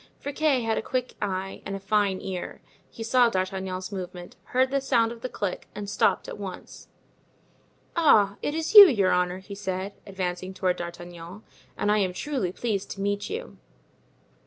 Friquet 0.19 0.63
had 0.65 0.79
a 0.79 0.81
quick 0.81 1.13
eye 1.21 1.61
and 1.63 1.75
a 1.75 1.79
fine 1.79 2.19
ear. 2.21 2.59
He 2.89 3.03
saw 3.03 3.29
D'Artagnan's 3.29 3.91
movement, 3.91 4.35
heard 4.45 4.71
the 4.71 4.81
sound 4.81 5.11
of 5.11 5.21
the 5.21 5.29
click, 5.29 5.67
and 5.75 5.87
stopped 5.87 6.27
at 6.27 6.39
once. 6.39 6.87
"Ah! 7.95 8.37
it 8.41 8.55
is 8.55 8.73
you, 8.73 8.87
your 8.87 9.11
honor," 9.11 9.37
he 9.37 9.53
said, 9.53 9.93
advancing 10.07 10.55
toward 10.55 10.77
D'Artagnan; 10.77 11.43
"and 11.77 11.91
I 11.91 11.99
am 11.99 12.13
truly 12.13 12.51
pleased 12.51 12.89
to 12.93 13.01
meet 13.01 13.29
you." 13.29 13.59